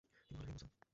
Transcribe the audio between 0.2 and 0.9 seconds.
তিনি বললেনঃ হে মূসা!